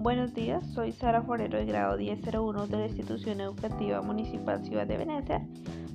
[0.00, 4.96] Buenos días, soy Sara Forero de grado 1001 de la Institución Educativa Municipal Ciudad de
[4.96, 5.46] Venecia.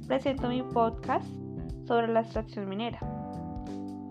[0.06, 1.26] Presento mi podcast
[1.88, 3.00] sobre la extracción minera.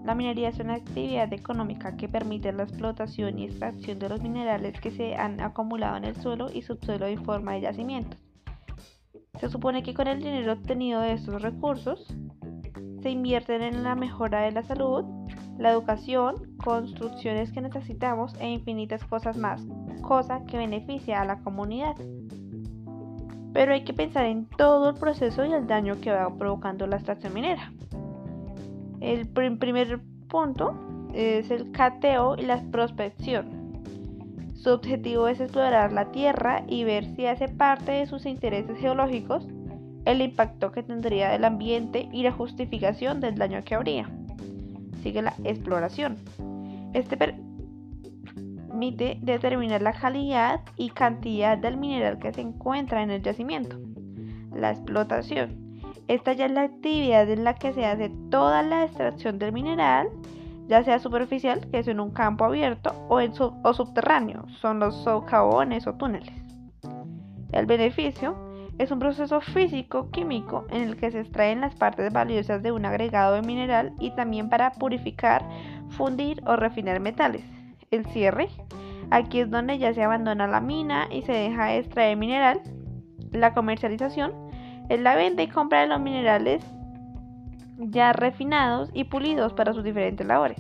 [0.05, 4.81] La minería es una actividad económica que permite la explotación y extracción de los minerales
[4.81, 8.19] que se han acumulado en el suelo y subsuelo en forma de yacimientos.
[9.39, 12.13] Se supone que con el dinero obtenido de estos recursos
[13.01, 15.05] se invierten en la mejora de la salud,
[15.57, 19.61] la educación, construcciones que necesitamos e infinitas cosas más,
[20.01, 21.95] cosa que beneficia a la comunidad.
[23.53, 26.97] Pero hay que pensar en todo el proceso y el daño que va provocando la
[26.97, 27.71] extracción minera.
[29.01, 30.75] El primer punto
[31.13, 33.75] es el cateo y la prospección.
[34.55, 39.47] Su objetivo es explorar la Tierra y ver si hace parte de sus intereses geológicos
[40.07, 44.09] el impacto que tendría el ambiente y la justificación del daño que habría.
[45.03, 46.17] Sigue la exploración.
[46.95, 53.77] Este permite determinar la calidad y cantidad del mineral que se encuentra en el yacimiento.
[54.53, 55.81] La explotación.
[56.07, 60.09] Esta ya es la actividad en la que se hace toda la extracción del mineral,
[60.69, 65.87] ya sea superficial, que es en un campo abierto, o, en subterráneo, son los socavones
[65.87, 66.33] o túneles.
[67.53, 68.37] El beneficio
[68.79, 73.35] es un proceso físico-químico en el que se extraen las partes valiosas de un agregado
[73.35, 75.49] de mineral y también para purificar,
[75.91, 77.45] fundir o refinar metales.
[77.91, 78.49] El cierre,
[79.11, 82.61] aquí es donde ya se abandona la mina y se deja de extraer mineral.
[83.31, 84.33] La comercialización
[84.89, 86.65] es la venta y compra de los minerales
[87.79, 90.59] ya refinados y pulidos para sus diferentes labores.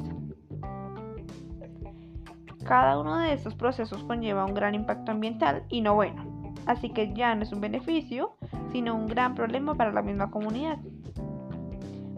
[2.64, 6.33] Cada uno de estos procesos conlleva un gran impacto ambiental y no bueno
[6.66, 8.36] así que ya no es un beneficio,
[8.72, 10.78] sino un gran problema para la misma comunidad.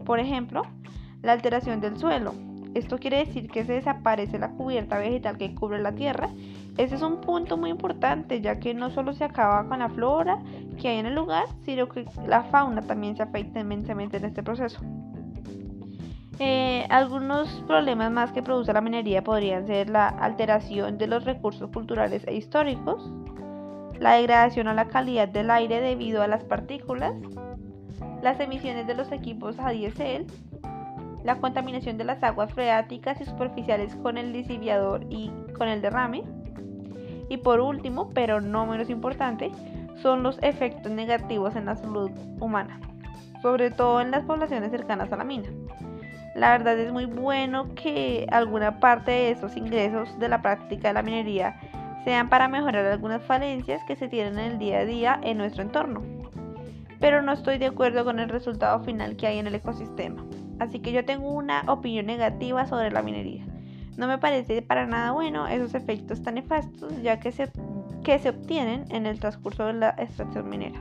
[0.05, 0.63] Por ejemplo,
[1.23, 2.35] la alteración del suelo.
[2.75, 6.29] Esto quiere decir que se desaparece la cubierta vegetal que cubre la tierra.
[6.77, 10.43] Ese es un punto muy importante, ya que no solo se acaba con la flora
[10.81, 14.43] que hay en el lugar, sino que la fauna también se afecta inmensamente en este
[14.43, 14.79] proceso.
[16.39, 21.71] Eh, algunos problemas más que produce la minería podrían ser la alteración de los recursos
[21.71, 23.11] culturales e históricos,
[23.99, 27.15] la degradación a la calidad del aire debido a las partículas,
[28.23, 30.27] las emisiones de los equipos a diésel,
[31.25, 36.25] la contaminación de las aguas freáticas y superficiales con el lisiviador y con el derrame.
[37.29, 39.51] Y por último, pero no menos importante,
[40.01, 42.81] son los efectos negativos en la salud humana,
[43.43, 45.49] sobre todo en las poblaciones cercanas a la mina.
[46.37, 50.95] La verdad es muy bueno que alguna parte de esos ingresos de la práctica de
[50.95, 51.59] la minería
[52.07, 55.65] sean para mejorar algunas falencias que se tienen en el día a día en nuestro
[55.65, 56.05] entorno.
[57.01, 60.25] Pero no estoy de acuerdo con el resultado final que hay en el ecosistema.
[60.61, 63.45] Así que yo tengo una opinión negativa sobre la minería.
[63.97, 67.51] No me parece para nada bueno esos efectos tan nefastos ya que se,
[68.05, 70.81] que se obtienen en el transcurso de la extracción minera.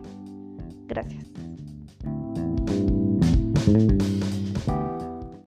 [0.86, 1.26] Gracias.